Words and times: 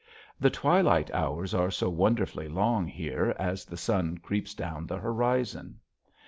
The 0.39 0.49
twilight 0.49 1.11
hours 1.13 1.53
are 1.53 1.69
so 1.69 1.87
wonderfully 1.87 2.47
long 2.47 2.87
here 2.87 3.35
as 3.37 3.65
the 3.65 3.77
sun 3.77 4.17
creeps 4.17 4.55
down 4.55 4.87
the 4.87 4.97
horizon. 4.97 5.77